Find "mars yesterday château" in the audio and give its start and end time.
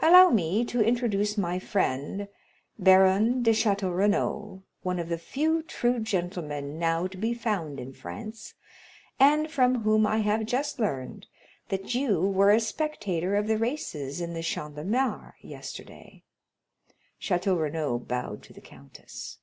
14.84-17.60